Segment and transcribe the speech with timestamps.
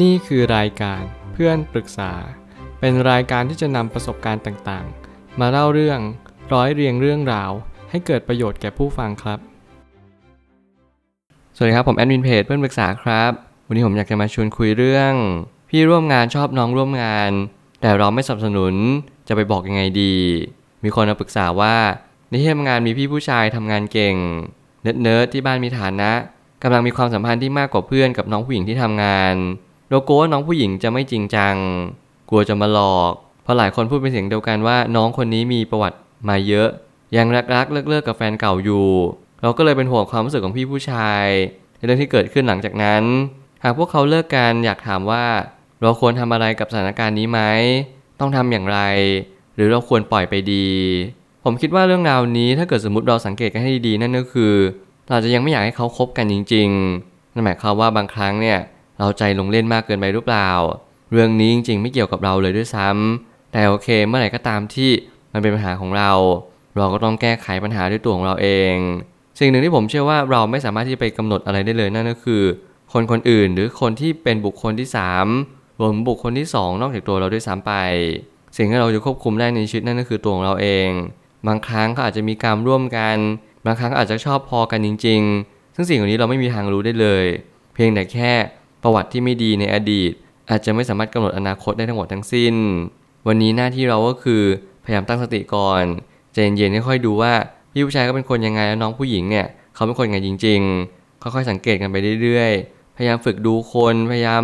[0.00, 2.12] นี่คือรายการเพื่อนปรึกษา
[2.80, 6.00] เป็นรายการที่จะนำประสบการณ์ต่างๆ มาเล่าเรื่อง
[6.52, 7.50] ร้อยเรียงเรื่องราว
[7.90, 9.38] ให้เกิดประโยชน์แก่ผู้ฟังครับ
[11.56, 13.32] สวัสดีครับผมแอดมินเพจเพื่อนปรึกษาครับ
[13.66, 15.12] วันนี้ผมอยากจะมาชวนคุยเรื่อง
[15.70, 17.30] พี่ร่วมงานชอบน้องร่วมงาน
[17.80, 18.74] แต่เราไม่สนับสนุน
[19.28, 20.16] จะไปบอกยังไงดี
[20.84, 21.76] มีคนมาปรึกษาว่า
[22.28, 24.16] ในที่ทำงานมีพี่ผู้ชายทำงานเก่ง
[24.82, 26.10] เนิร์ดๆที่บ้านมีฐานะ
[26.62, 29.34] กำลังมีความสัมพันธ์ที่มากกว่าเพื่อนกับน้องผู้หญิงที่ทำงาน
[29.92, 31.56] เรากลัวว่าน้องผู้หญิงจะไม่จริงจัง
[32.30, 36.68] กลัวจะมาหลอก เพราะหลายคนพูดเป็นเสียงเดียวกันว่าน้องคนนี้มีประวัติมาเยอะ
[37.16, 38.88] ยังรักๆเลิกๆกับแฟนเก่าอยู่
[39.42, 41.26] เราก็เลยเป็นห่วงความรู้สึกของพี่ผู้ชาย
[41.76, 43.02] ในเรื่องที่เกิดขึ้นหลังจากนั้น
[43.64, 45.24] หากพวกเขาเลิกกันอยากถามว่า
[45.82, 47.40] เราควรทำอะไรกับสถานการณ์นี้ไหม
[48.20, 48.78] ต้องทำอย่างไร
[49.56, 50.68] หรือเราควรปล่อยไปดี
[51.44, 54.54] ผมคิดว่าเรื่องราวนี้ถ้าเกิดสมมติเราสังเกตกันให้ดีๆนั่นก็คือ
[55.10, 58.58] เราจะยังไม่อยากให้เขาคบกันจริงๆนั่นหมายความว่าบางครั้งเนี่ย
[58.98, 60.50] เราใจลงเล่นมากเกินไปหรือเปล่า
[61.12, 64.90] เรื่องนี้จริงๆไม่เกี่ยวกับเราเลยด้วยซ้ำแต่โอเคเมื่อไหร่ก็ตามที่
[65.32, 66.12] มันเป็นปัญหาของเรา
[66.76, 68.74] เราก็ต้องแก้ไขปัญหาด้วยตัวของเราเอง
[69.38, 72.42] สิ่งหนึ่งที่ผมเชื่อว่าเราไม่สามารถที่จะไปกำหนดอะไรได้เลยนั่นก็คือ
[72.92, 74.88] คนคนอื่นหรือคนที่เป็นบุคคลที่
[75.34, 77.72] 3รวมบุคคลที่ 2 นอกจากตัวเราด้วยซ้ำไป
[78.56, 80.88] สิ่งที่เราจะควบคุมได้ในชีวิตนั่นก็คือตัวของเราเอง
[81.46, 83.16] บางครั้งก็อาจจะมีการร่วมกัน
[83.66, 87.24] บางครั้งอาจจะชอบพอกันจริง ๆ ซึ่งสิ่งเหล่านี้เราไม่มีทางรู้ได้เลย
[87.74, 88.32] เพียงแต่แค่
[88.82, 90.12] ประวัติที่ไม่ดีในอดีต
[90.50, 92.54] อาจจะไม่สามารถกำหนดอนาคตได้ทั้งหมดทั้งสิ้น
[93.26, 94.42] วันนี้หน้าที่เราก็คือ
[94.84, 95.82] พยายามตั้งสติก่อน
[96.32, 97.32] ใจเย็นๆค่อยๆดูว่า
[97.72, 100.60] พี่ผู้ชายก็เป็นคนยังไงแล้วน้องผู้หญิงเนี่ยเขาเป็นคนยังไงจริง
[100.92, 104.42] ๆ ค่อยๆสังเกตกันไปเรื่อยๆ พยายามฝึกดูคนพยายาม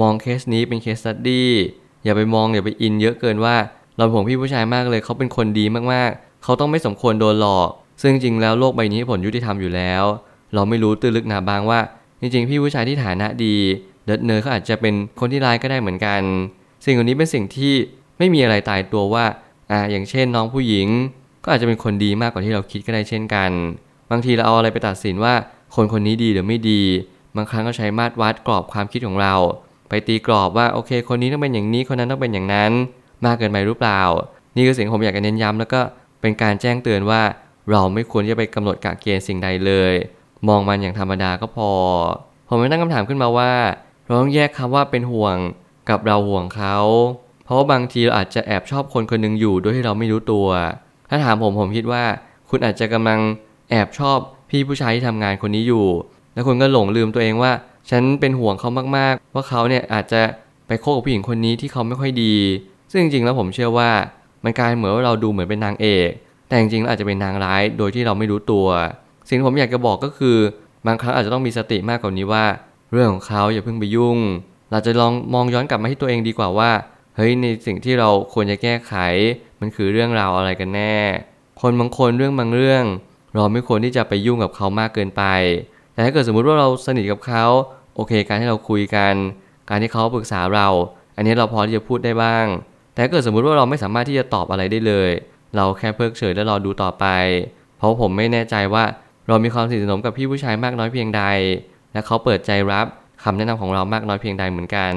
[0.00, 1.50] มองเคสนี้เป็น case study
[2.04, 3.56] อย่าไปมองอย่าไปอินเยอะเกินว่า
[3.96, 7.68] เราห่วงพี่ผู้ชายมากเลยเขาเป็นคนดีมากๆ เขาต้องไม่สมควรโดนหลอก
[8.02, 10.04] ซึ่งจริงแล้วโลกใบนี้ผลยุติธรรมอยู่แล้ว
[10.54, 11.80] เราไม่รู้ตื้นลึกหนาบางว่า
[12.20, 13.54] จริงๆ พี่ผู้ชายที่ฐานะดี
[14.04, 16.20] เดิร์ดเนอร์เขาอาจจะเป็นคนที่ร้ายก็ได้เหมือนกัน
[16.84, 17.74] สิ่งเหล่านี้เป็นสิ่งที่
[18.18, 19.24] ไม่มีอะไรตายตัวว่า
[19.70, 20.88] อ่าอย่างเช่นน้องผู้หญิง
[21.44, 23.50] ก็อาจจะเป็นคนดีมากกว่าที่เราคิดก็ได้เช่นกัน
[24.10, 25.34] บางทีเราเอาอะไรไปตัดสินว่า
[25.74, 26.82] คนคนนี้ดีหรือไม่ดี
[27.36, 29.34] บางครั้งก็ใช้มาตรวัดกรอบความคิดของเรา
[29.88, 32.72] ไปตีกรอบว่าโอเค คนนี้ต้องเป็นอย่างนี้คนนั้นต้องเป็นอย่างนั้น
[33.26, 34.02] มากเกินไปหรือเปล่า
[34.56, 35.80] นี่คือสิ่งผมอยากจะเน้นย้ำแล้วก็
[36.20, 37.22] เป็นการแจ้งเตือนว่า
[37.70, 39.94] เราไม่ควรจะไปกำหนดกะเกณฑ์สิ่งใดเลย
[40.48, 41.70] มองมันอย่างธรรมดาก็พอ
[42.48, 43.52] ผมไม่ตั้งคำถามขึ้นมาว่า
[44.04, 45.36] เราต้องแยกคำว่าเป็นห่วง
[45.90, 46.76] กับเราห่วงเขา
[47.44, 50.46] เพราะว่าบางทีเราอาจจะแอบชอบคนคนหนึ่งอยู่โดยที่เราไม่รู้ตัว
[51.10, 52.04] ถ้าถามผมผมคิดว่า
[52.50, 53.20] คุณอาจจะกำลัง
[53.70, 54.18] แอบชอบ
[54.50, 55.86] พี่ผู้ชายที่ทำงานคนนี้อยู่
[56.34, 57.52] แล้วคุณก็หลงลืมตัวเองว่า
[57.90, 60.22] ฉันเป็นห่วงเขามากๆ ว่าเขาเนี่ยอาจจะ
[60.66, 62.34] ไปโคกับผู้หญิงคนนี้ที่เขาไม่ค่อยดี
[62.90, 63.90] ซึ่งจริงๆแล้วผมเชื่อว่า
[64.44, 66.10] มันกลายเหมือนว่าเราดูเหมือนเป็นนางเอก
[66.48, 68.66] แต่จริงๆแล้วอาจจะเป็นนางร้ายโดยที่เราไม่รู้ตัว
[69.28, 70.36] สิ่งที่ผมอยากจะบอกก็คือ
[70.86, 72.44] บางครั้งอาจจะต้องมีสติมากกว่านี้ว่า
[72.92, 74.18] เรื่องของเขาอย่าเพิ่งไปยุ่ง
[74.70, 76.70] เราจะลองมองย้อนกลับมาที่ตัวเองดีกว่าว่า
[77.16, 78.94] เฮ้ยในสิ่งที่เราควรจะแก้ไข
[79.60, 80.96] มันคือเรื่องราวอะไรกันแน่
[81.60, 82.84] คนบางคนเรื่องบางเรื่อง
[83.34, 85.22] เราไม่ควรที่จะไปยุ่งกับเขามากเกินไป
[85.92, 87.44] แต่ถ้าเกิดสมมุติว่าเราสนิทกับเขา
[87.94, 89.14] โอเค การที่เราคุยกัน
[89.68, 90.68] การที่เขาปรึกษาเรา
[91.16, 92.46] อันนี้เราพอที่จะพูดได้บ้าง
[92.92, 95.10] แต่ถ้าเกิดสมมุติว่าเราไม่สามารถที่จะตอบอะไรได้เลย
[95.56, 97.06] เราแค่เพิกเฉยแล้วรอดูต่อไป
[97.78, 98.84] เพราะผมไม่แน่ใจว่า
[99.28, 101.22] เรามีความสนิทสนมกับพี่ผู้ชายมากน้อยเพียงใด
[101.92, 102.86] และเขาเปิดใจรับ
[103.22, 104.94] คำแนะนำของเรามากน้อยเพียงใดเหมือนกัน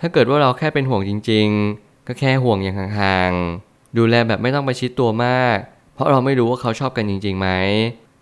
[0.00, 1.48] ถ้าเกิดว่าเราแค่เป็นห่วงจริง
[1.78, 5.56] ๆ ก็แค่ห่วงอย่างห่างๆ ดูแลแบบไม่ต้องไปชิดตัวมาก
[5.94, 7.48] เพราะเราไม่รู้ว่าเขาชอบกันจริงๆไหม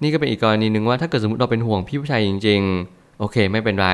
[0.03, 2.61] นี่ก็เป็นอีกกรณีหนึ่งว่าถ้าเกิดสมมติเราเป็นห่วงพี่ผู้ชายจริง
[2.91, 3.89] ๆ โอเคไม่เป็นไร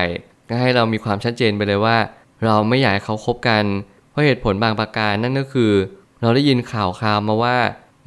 [0.49, 1.97] ก็ให้เรามีความชัดเจนไปเลยว่า
[2.45, 3.63] เราไม่อยากให้เขาคบกัน
[4.11, 5.71] เพราะเหตุผลบางประการนั่นก็คือ
[6.21, 7.57] เราได้ยินข่าวข่าวมาว่า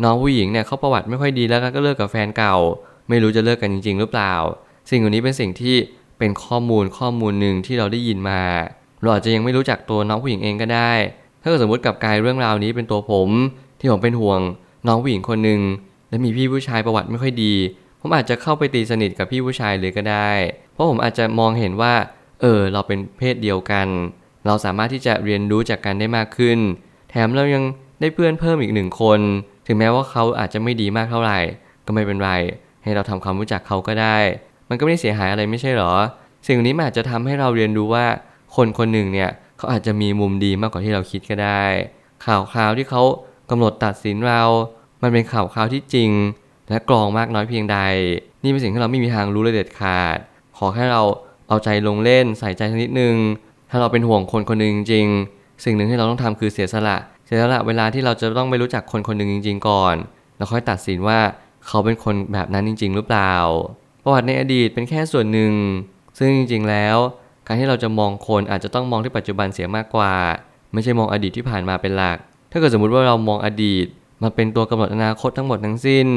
[0.02, 2.56] น้องผู้หญิงเนี่ยเขาประวัติไม่ค่อยดีแล้วก็เลิกกับแฟนเก่า
[3.12, 4.34] ไม่รู้จะเลิกกันจริง ๆ หรือเปล่า
[4.90, 5.76] สิ่งเหล่านี้เป็นสิ่งที่
[6.18, 8.42] เป็นข้อมูลข้อมูลหนึ่งที่เราได้ยินมา
[9.00, 10.92] เราอาจจะยังไม่รู้จักตัวน้องผู้หญิงเองก็ได้
[11.42, 13.28] ถ้าเกิดสมมติกับกายเรื่องราวนี้เป็นตัวผม
[13.80, 14.40] ที่ผมเป็นห่วง
[14.86, 15.60] น้องผู้หญิงคนหนึ่ง
[16.08, 17.54] และมีพี่ผู้ชายประวัติไม่ค่อยดี
[18.00, 20.30] ผมอาจจะเข้าไปตีสนิทกับพี่ผู้ชายเลยก็ได้
[20.72, 21.94] เพราะผมอาจจะมองเห็นว่า
[22.40, 23.88] เออ เราเป็นเพศเดียวกัน
[24.46, 26.58] เราสามารถที่จะเรียนรู้จากกันได้มากขึ้น
[27.10, 27.64] แถมเรายัง
[28.00, 29.20] ได้เพื่อนเพิ่มอีกหนึ่งคน
[29.66, 31.38] ถึงแม้ว่าเขาอาจจะไม่ดีมากเท่าไหร่
[31.86, 32.30] ก็ไม่เป็นไร
[32.82, 34.16] ให้เราทำความรู้จักเขาก็ได้
[34.68, 35.92] มันก็ไม่ได้เสียหายอะไรไม่ใช่หรอ
[36.46, 38.06] สิ่งนี้มันอาจจะทำให้เราเรียนรู้ว่า
[38.56, 41.64] คนคนหนึ่งเนี่ยเขาอาจจะมีมุมดีมากกว่าที่เราคิดก็ได้
[42.26, 43.02] ข่าวคราวที่เขา
[43.50, 44.42] กำหนดตัดสินเรา
[45.02, 46.10] มันเป็นข่าวคราวที่จริง
[46.68, 47.78] และกรองมากน้อยเพียงใด
[48.42, 50.18] นี่เป็นสิ่งที่เราไม่มีทางรู้เลยเด็ดขาด
[50.56, 51.02] ขอแค่เรา
[51.48, 53.16] เอาใจลงเล่นใส่ใจนิดนึง
[53.70, 55.06] ถ้าเราเป็นห่วงคนคนหนึ่งจริง
[55.64, 56.96] สิ่งหนึ่งที่เราต้องทำคือเสียสละ
[57.26, 59.94] เสียสละเวลาที่เราจะต้องไม่รู้จักคนคนหนึ่งจริง ๆ ก่อน
[60.36, 61.18] แล้วค่อยตัดสินว่า
[61.66, 63.34] เขาเป็นคนแบบนั้นจริง ๆ หรือเปล่า
[64.02, 65.52] ประวัติในอดีตเป็นแค่ส่วนหนึ่ง
[66.18, 66.96] ซึ่งจริง ๆ แล้ว
[67.46, 70.12] การที่เราจะมองคนอาจจะต้องมองที่ปัจจุบันเสียมากกว่า
[70.72, 72.18] ไม่ใช่มองอดีตที่ผ่านมาเป็นหลัก
[72.50, 73.86] ถ้าเกิดสมมุติว่าเรามองอดีต
[74.22, 76.08] มาเป็นตัวกำหนดอนาคตทั้งหมดทั้งสิ้น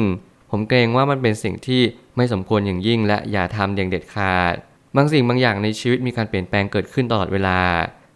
[0.50, 1.82] ผมเกรงว่ามันเป็นสิ่งที่
[2.16, 4.54] ไม่สมควรอย่างยิ่ง และอย่าทำอย่างเด็ดขาด
[4.96, 7.58] บางสิ่งบางอย่างในชีวิตมีการเปลี่ยนแปลงเกิดขึ้นตลอดเวลา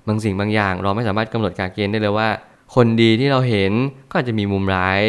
[0.06, 2.28] บางสิ่งบางอย่างเราไม่สามารถกำหนดการเกณฑ์ได้เลยว่า
[2.74, 3.72] คนดีที่เราเห็น
[4.10, 5.00] ก็อาจจะมีมุมร้าย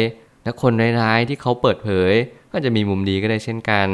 [0.44, 2.12] และคนร้ายๆที่เขาเปิดเผย
[2.52, 3.88] ก็จะมีมุมดีก็ได้เช่นกัน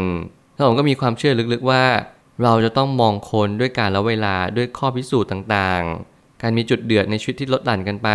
[0.55, 1.85] แล้วผมก็มีความเชื่อลึกๆว่า
[2.43, 8.09] เราจะต้องมองคนด้วยการละเวลาด้วยข้อพิสูจน์ต่างๆ การมีจุดเดือดในชีวิตที่ลดหลั่นกันไป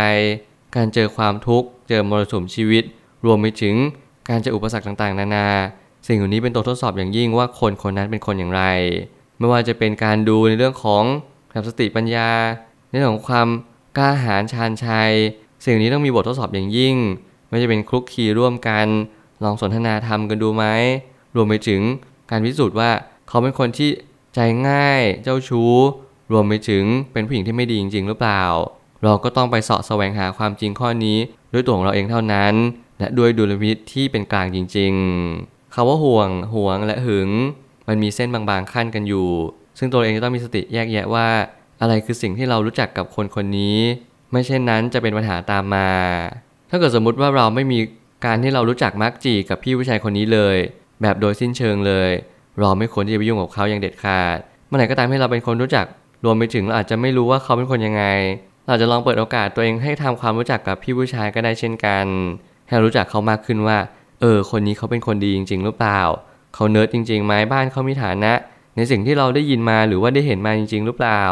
[0.76, 2.84] การเจอความทุกข์ เจอมรสุมชีวิต
[3.26, 3.74] รวมไปถึง
[4.28, 5.48] การเจออุปสรรคต่างๆ นานา
[6.06, 8.62] สิ่งเหล่านี้เป็นตัวทดสอบอย่างยิ่งว่าคนคนนั้นเป็นคนอย่างไร
[9.38, 11.04] ไม่ว่าจะเป็นการดูในเรื่องของ
[11.50, 12.30] แบบสติปัญญา
[12.88, 13.48] ในเรื่องของความ
[13.96, 15.12] กล้าหาญชาญชัย
[15.64, 16.96] สิ่งนี้ต้องมีบททดสอบอย่างยิ่ง
[17.54, 18.86] ไม่จะเป็นคลุกคลีร่วมกัน
[19.44, 20.64] ลองสนทนาธรรมกันดูไหม
[21.36, 21.80] รวมไปถึง
[22.30, 22.90] การพิสูจน์ว่า
[23.28, 23.90] เขาเป็นคนที่
[24.34, 25.74] ใจง่ายเจ้าชู้
[26.32, 28.42] รวมไปถึงเป็นผู้หญิงที่ไม่ดีจริง ๆ หรือเปล่า
[29.02, 31.18] เราก็ต้องไปเสาะแสวงหาความจริงข้อนี้
[31.52, 32.54] ด้วยตัวของเราเองเท่านั้น
[32.98, 34.92] และด้วยดุลพินิจที่เป็นกลางจริง
[35.34, 37.30] ๆคำว่าห่วงห่วงและหึง
[37.88, 39.28] มันมีเส้นบางๆขั้นกันอยู่
[39.78, 41.28] ซึ่งตัวเองจะต้องมีสติแยกแยะว่า
[41.80, 43.78] อะไรคือสิ่งที่เรารู้จักกับคนคนนี้
[44.30, 45.88] ไม่เช่นนั้นจะเป็นปัญหาตามมา
[46.70, 47.78] ถ้าเกิดสมมุติว่าเราไม่มี
[48.24, 50.56] การที่เรารู้จักมักจีกับพี่ผู้ชายคนนี้เลย
[51.02, 52.10] แบบโดยสิ้นเชิงเลย
[52.58, 55.86] เราไม่ควรที่จะไปยุ่งกับเขาอย่างเด็ดขาดเมื่อไหร่ก็ตามให้เราเป็นคนรู้จัก
[56.24, 58.04] รวมไปถึงเราอาจจะไม่รู้ว่าเขาเป็นคนยังไง
[58.68, 62.06] เราจะลองเปิดโอกาสตัวเองให้ทำความรู้จักกับพี่ผู้ชายก็ได้เช่นกัน
[62.68, 63.78] ให้รู้จักเขามากขึ้นว่า
[64.20, 66.00] เออ คนนี้เขาเป็นคนดีจริง ๆ หรือเปล่า
[66.54, 68.32] เขาเนิร์ดจริงๆไหมบ้านเขามีฐานะ
[68.76, 71.22] ในสิ่งที่เราได้ยินมาหรือว่าได้เห็นมาจริง ๆ หรือเปล่า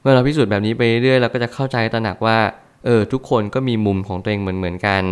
[0.00, 2.38] เมื่อเราพิสูจน์แบบนี้ไปเรื่อยเราก็จะเข้าใจตระหนักว่า
[2.84, 5.04] เออทุกคนก็มีมุมของตัวเองเหมือนๆกัน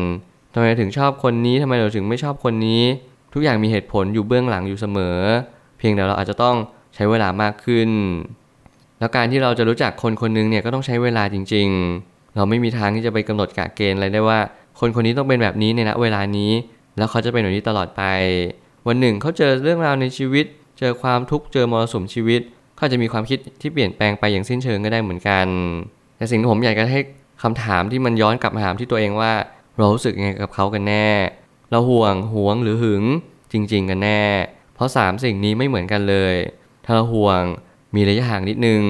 [0.52, 2.82] ทำไมเราถึงชอบคนนี้ทำไมเราถึงไม่ชอบคนนี้
[3.34, 5.16] ทุกอย่างมีเหตุผลอยู่เบื้องหลังอยู่เสมอ
[5.78, 6.56] เพียงแต่เราอาจจะต้อง
[6.94, 7.90] ใช้เวลามากขึ้น
[8.98, 11.68] แล้วการที่เราจะรู้จักคนคนหนึงเนี่ยก็ต้องใช้เวลาจริง
[12.02, 14.38] ๆ เราไม่มีทางที่จะไปกำหนดกะเกณฑ์อะไรได้ว่า
[14.80, 16.52] คนคนนี้ต้องเป็นแบบนี้ในณเวลานี้
[16.96, 18.02] แล้วเขาจะเป็นแบบนี้ตลอดไป
[18.86, 20.46] วันหนึ่งเขาเจอเรื่องราวในชีวิต
[20.78, 22.40] เจอความทุกข์เจอมรสุมชีวิต
[22.76, 25.46] เขาจจะมีความคิดที่เปลี่ยนแปลงไปอย่างสิ้นเชิงก็ได้เหมือนกัน
[26.16, 27.00] แต่สิ่งที่ผมอยากจะให้
[27.42, 29.32] คำถามที่มันย้อนกลับมาถามที่ตัวเองว่า
[29.76, 31.08] เรารู้สึกยังไงกับเขากันแน่
[31.70, 33.04] เราห่วงหวงหรือหึง
[33.52, 34.22] จริง ๆ กันแน่
[34.74, 36.34] เพราะ 3 สิ่งนี้ไม่เหมือนกันเลย
[36.84, 37.42] ถ้าเราห่วง
[37.94, 38.82] มีระยะห่างนิดนึง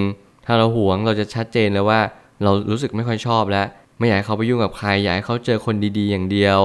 [0.46, 2.00] ถ้าเราห่วงเราจะชัดเจนเลยว่า
[2.42, 3.66] เรารู้สึกไม่ค่อยชอบแล้ว
[3.98, 6.58] ไม่อยากให้เขาไปยุ่งกับใครอยากให้เขาเจอคนดีๆ อย่างเดียว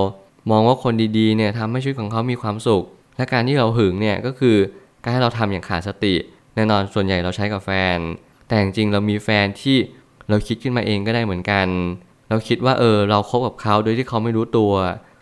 [0.52, 2.84] มองว่าคนดีๆเนี่ยทำให้ชีวิตของเขามีความสุข
[3.18, 4.58] และการที่เราหึงเนี่ยก็คือ
[5.04, 6.16] การให้เราทำอย่างขาดสติ
[6.56, 7.98] แน่นอนส่วนใหญ่เราใช้กับแฟน
[8.48, 9.78] แต่จริงเรามีแฟนที่
[10.30, 11.68] เราคิดขึ้นมาเองก็ได้เหมือนกัน
[12.30, 14.74] เราคิดว่าเออเราคบกับเขาโดยที่เขาไม่รู้ตัว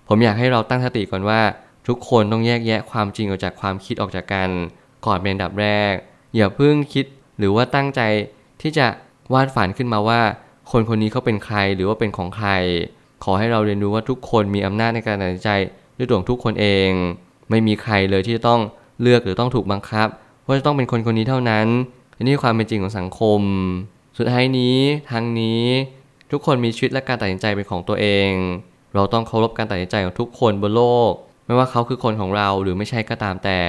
[0.08, 1.42] ผมอยากให้เราตั้งสติก่อนว่า
[1.88, 4.50] ทุกคนต้องแยกแยะความจริงออกจากความคิดออกจากกัน
[5.06, 5.94] ก่อนเป็นอันดับแรก
[6.36, 7.06] อย่าเพิ่งคิด
[7.38, 8.02] หรือว่าตั้งใจ
[8.62, 8.88] ที่จะ
[9.34, 10.22] วาดฝันขึ้นมาว่า
[10.72, 12.52] คนคนนี้เขาเป็นใครหรือว่าเป็นของใคร
[13.24, 15.50] ขอให้เราเรียนรู้ว่าทุกคนมีอำนาจในการตัดสินใจ
[15.98, 16.90] ด้วยตัวของทุกคนเอง
[17.50, 18.62] ไม่มีใครเลยที่จะต้อง
[19.02, 20.08] เลือกหรือต้องถูกบังคับ
[20.46, 21.68] ว่าจะต้องเป็นคนคนนี้เท่านั้น
[22.24, 23.42] นนี้คือความเป็นจริงของสังคม
[24.18, 24.78] สุดท้ายนี้
[25.12, 25.64] ทางนี้
[26.32, 28.32] ทุกคนมีชีวิตและการตัดสินใจเป็นของตัวเอง
[28.96, 31.12] เราต้องเคารพการตัดสินใจของทุกคนบนโลก
[31.46, 33.60] ไม่ว่าเขาคือคนของเราหรือไม่ใช่ก็ตามแต่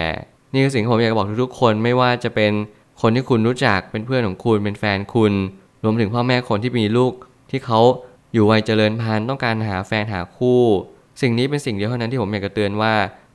[0.53, 2.53] นี่คือสิ่งที่ผมอยากจะบอกทุกๆคนไม่ว่าจะเป็น
[3.01, 5.33] คนที่คุณรู้จักเป็นเพื่อนของคุณเป็นแฟนคุณ
[5.85, 7.13] รวมถึงพ่อแม่คนที่มีลูก
[7.51, 7.81] ที่เขา
[8.33, 10.63] อยู่วัยเจริญพันธุ์ต้องการหาแฟนหาคู่
[11.23, 12.95] สิ่งนี้เป็นสิ่งเดียวเท่านั้นที่ผมอยากจะเตือนว่า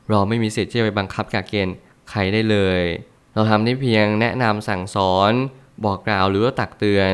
[0.10, 1.76] เราไม่มีสิทธิ์ที่จะไปบังคับกาเกณฑ์
[2.10, 2.82] ใครได้เลย
[3.34, 5.32] เราทำได้เพียงแนะนำสั่งสอน
[5.86, 7.14] บอกกล่าวหรือว่าตักเตือน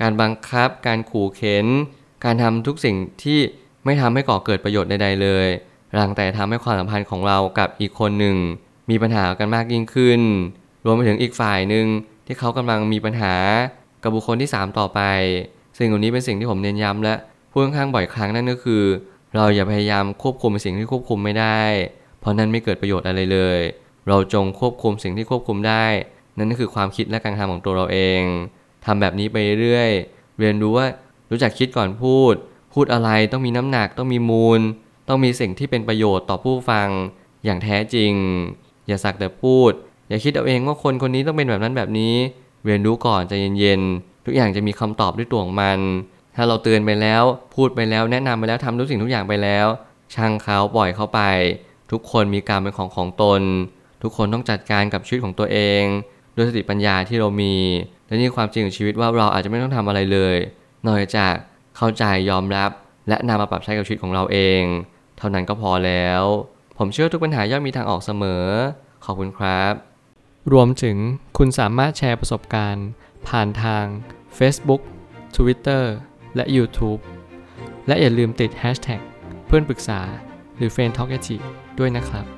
[0.00, 1.66] การบังคับ การขู่เข็น
[2.24, 3.40] การทำทุกสิ่งที่
[3.84, 5.46] ไม่ทำให้ก่อเกิดประโยชน์ใดๆเลย
[5.98, 8.36] รังแต่ทำให้ความสัมพันธ์ของเรากับอีกคนหนึ่ง
[8.90, 10.20] มีปัญหากันมากยิ่งขึ้น
[10.84, 11.86] รวมไปถึงอีกฝ่ายหนึ่ง
[12.26, 13.34] ที่เขากำลังมีปัญหา
[14.02, 15.00] กับบุคคลที่ 3 ต่อไป
[15.78, 17.14] สิ่งเหล่านี้เป็นสิ่งที่ผมเน้นย้ำและ
[17.50, 18.82] พูดค่อนข้างบ่อยครั้งนั่นก็คือ
[19.34, 21.60] เราอย่าพยายามควบคุมสิ่งที่ควบคุมไม่ได้
[22.20, 23.60] เพราะนั่นไม่เกิดประโยชน์อะไรเลย
[24.08, 25.86] เราจงควบคุมสิ่งที่ควบคุมได้
[26.38, 28.22] นั่นก็คือความคิดและการทำของตัวเราเอง
[28.84, 29.90] ทำแบบนี้ไปเรื่อย
[30.38, 30.86] เรียนรู้ว่า
[31.30, 32.34] รู้จักคิดก่อนพูด
[32.74, 34.60] พูดอะไรต้องมีน้ำหนักต้องมีมูล
[35.08, 36.88] ต้องมีสิ่งที่เป็นประโยชน์ต่อผู้ฟัง
[37.44, 38.12] อย่างแท้จริง
[38.86, 39.72] อย่าสักแต่พูด
[40.08, 42.14] อย่าคิดเอาเองว่าคนคนนี้ต้องเป็นแบบนั้นแบบนี้
[42.64, 45.78] เรียนรู้ก่อนใจเย็นๆทุกอย่างจะมีคำตอบด้วยตัวของมัน
[46.36, 47.22] ถ้าเราเตือนไปแล้ว
[47.54, 49.66] พูดไปแล้วแนะนำไปแล้วทำทุกสิ่งทุกอย่างไปแล้ว
[50.14, 51.20] ช่างเขาปล่อยเขาไป
[51.90, 53.42] ทุกคนมีการเป็นของของตน
[54.02, 55.82] ทุกคนต้องจัดการกับชีวิตของตัวเอง
[56.36, 57.54] ด้วยสติปัญญาที่เรามี
[58.06, 60.36] และนี่ความจริงของชีวิตว่าเราอาจจะไม่ต้องทำอะไรเลย
[60.84, 61.34] นอกจาก
[61.76, 62.70] เข้าใจยอมรับ
[63.08, 64.62] และนำมาปรับใช้กับชีวิตของเราเอง
[65.18, 66.22] เท่านั้นก็พอแล้ว
[66.78, 68.44] ผมเชื่อทุกปัญหาย่อมมีทางออกเสมอ
[69.04, 69.72] ขอบคุณครับ
[70.52, 70.96] รวมถึง
[71.38, 72.86] คุณสามารถแชร์ประสบการณ์
[73.28, 73.84] ผ่านทาง
[74.38, 74.82] Facebook
[75.36, 75.84] Twitter
[76.36, 77.00] และ YouTube
[77.86, 79.00] และอย่าลืมติด Hashtag
[79.46, 80.00] เพื่อนปรึกษา
[80.56, 81.10] หรือ f r ร e n d t a l k
[81.78, 82.35] ด้วยนะครับ